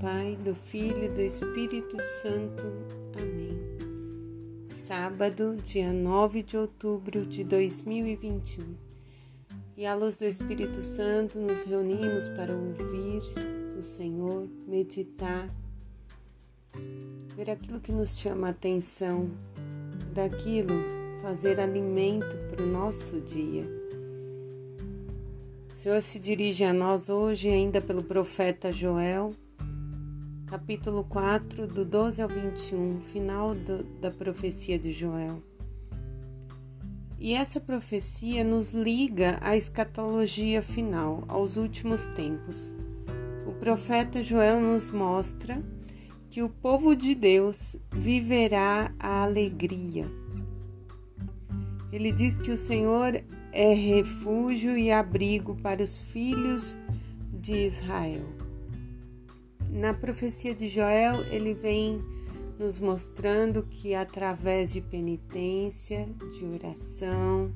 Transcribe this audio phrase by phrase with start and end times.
[0.00, 2.62] Pai, do Filho e do Espírito Santo.
[3.14, 3.60] Amém.
[4.66, 8.74] Sábado, dia 9 de outubro de 2021.
[9.76, 13.22] E à luz do Espírito Santo nos reunimos para ouvir
[13.78, 15.48] o Senhor, meditar,
[17.36, 19.30] ver aquilo que nos chama a atenção,
[20.14, 20.74] daquilo
[21.20, 23.80] fazer alimento para o nosso dia
[25.70, 29.32] o Senhor se dirige a nós hoje, ainda pelo profeta Joel,
[30.50, 35.40] capítulo 4, do 12 ao 21, final do, da profecia de Joel.
[37.20, 42.76] E essa profecia nos liga à escatologia final, aos últimos tempos.
[43.46, 45.62] O profeta Joel nos mostra
[46.28, 50.10] que o povo de Deus viverá a alegria.
[51.92, 56.80] Ele diz que o Senhor é refúgio e abrigo para os filhos
[57.32, 58.49] de Israel.
[59.70, 62.02] Na profecia de Joel, ele vem
[62.58, 67.52] nos mostrando que através de penitência, de oração,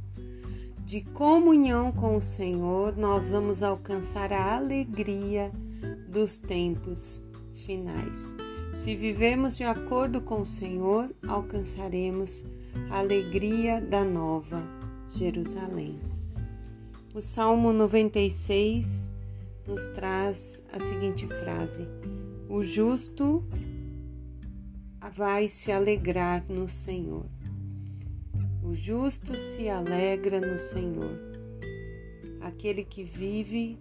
[0.85, 5.51] de comunhão com o Senhor, nós vamos alcançar a alegria
[6.09, 8.35] dos tempos finais.
[8.73, 12.45] Se vivemos de acordo com o Senhor, alcançaremos
[12.91, 14.63] a alegria da nova
[15.11, 16.01] Jerusalém.
[17.15, 19.14] O Salmo 96
[19.67, 21.87] nos traz a seguinte frase:
[22.49, 23.47] O justo
[25.15, 27.27] vai se alegrar no Senhor.
[28.63, 31.19] O justo se alegra no Senhor.
[32.41, 33.79] Aquele que vive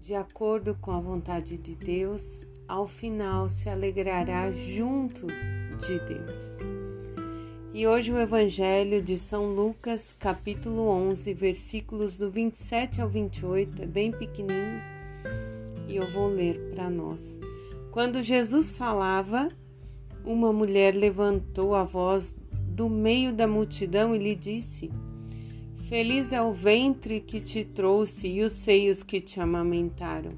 [0.00, 6.58] de acordo com a vontade de Deus, ao final se alegrará junto de Deus.
[7.72, 13.86] E hoje o Evangelho de São Lucas, capítulo 11, versículos do 27 ao 28, é
[13.86, 14.82] bem pequenininho
[15.86, 17.38] e eu vou ler para nós.
[17.92, 19.48] Quando Jesus falava,
[20.24, 22.34] uma mulher levantou a voz
[22.66, 24.90] do meio da multidão e lhe disse:
[25.88, 30.32] Feliz é o ventre que te trouxe e os seios que te amamentaram.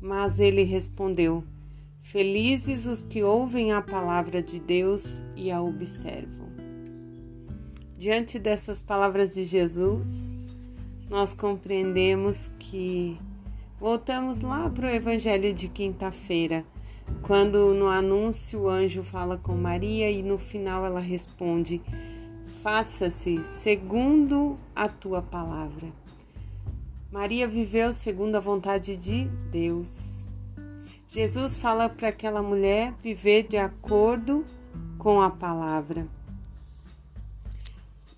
[0.00, 1.44] Mas ele respondeu:
[2.06, 6.46] Felizes os que ouvem a palavra de Deus e a observam.
[7.98, 10.32] Diante dessas palavras de Jesus,
[11.10, 13.18] nós compreendemos que
[13.80, 16.64] voltamos lá para o Evangelho de quinta-feira,
[17.22, 21.82] quando no anúncio o anjo fala com Maria e no final ela responde:
[22.62, 25.88] Faça-se segundo a tua palavra.
[27.10, 30.25] Maria viveu segundo a vontade de Deus.
[31.08, 34.44] Jesus fala para aquela mulher viver de acordo
[34.98, 36.08] com a palavra.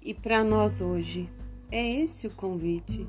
[0.01, 1.29] E para nós hoje,
[1.71, 3.07] é esse o convite.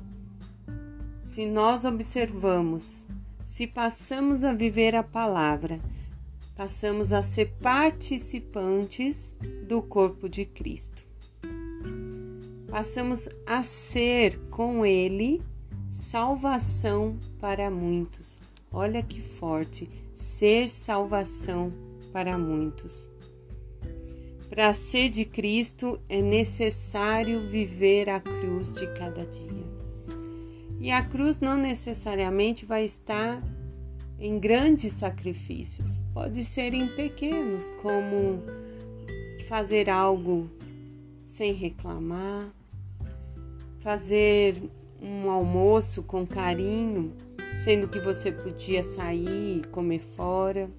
[1.22, 3.06] Se nós observamos,
[3.46, 5.80] se passamos a viver a palavra,
[6.54, 9.34] passamos a ser participantes
[9.66, 11.06] do corpo de Cristo.
[12.68, 15.42] Passamos a ser com Ele
[15.90, 18.38] salvação para muitos
[18.72, 21.72] Olha que forte ser salvação
[22.12, 23.10] para muitos.
[24.48, 29.80] Para ser de Cristo é necessário viver a cruz de cada dia.
[30.80, 33.42] E a cruz não necessariamente vai estar
[34.18, 38.42] em grandes sacrifícios, pode ser em pequenos, como
[39.48, 40.50] fazer algo
[41.24, 42.52] sem reclamar,
[43.78, 44.62] fazer
[45.00, 47.14] um almoço com carinho
[47.56, 50.70] sendo que você podia sair e comer fora.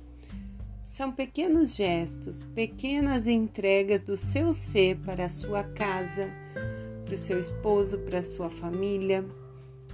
[0.84, 6.30] São pequenos gestos, pequenas entregas do seu ser para a sua casa,
[7.06, 9.26] para o seu esposo, para a sua família,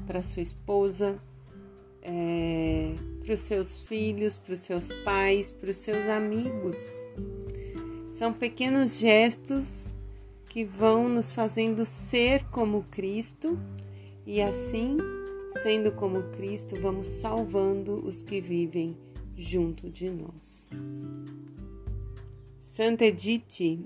[0.07, 1.21] para a sua esposa,
[2.01, 7.05] é, para os seus filhos, para os seus pais, para os seus amigos.
[8.09, 9.93] São pequenos gestos
[10.49, 13.59] que vão nos fazendo ser como Cristo
[14.25, 14.97] e assim
[15.49, 18.97] Sendo como Cristo, vamos salvando os que vivem
[19.35, 20.69] junto de nós.
[22.59, 23.85] Santa Edith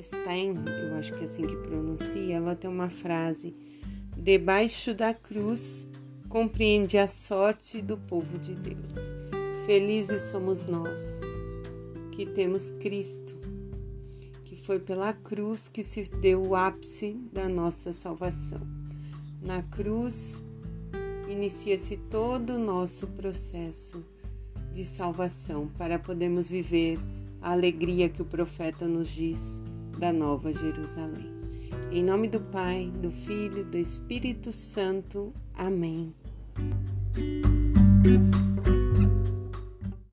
[0.00, 0.54] Stein,
[0.88, 3.56] eu acho que é assim que pronuncia, ela tem uma frase:
[4.16, 5.88] Debaixo da cruz
[6.28, 9.14] compreende a sorte do povo de Deus.
[9.66, 11.20] Felizes somos nós
[12.12, 13.34] que temos Cristo,
[14.44, 18.83] que foi pela cruz que se deu o ápice da nossa salvação.
[19.44, 20.42] Na cruz
[21.28, 24.02] inicia-se todo o nosso processo
[24.72, 26.98] de salvação para podermos viver
[27.42, 29.62] a alegria que o profeta nos diz
[29.98, 31.30] da Nova Jerusalém.
[31.92, 35.30] Em nome do Pai, do Filho, do Espírito Santo.
[35.54, 36.14] Amém.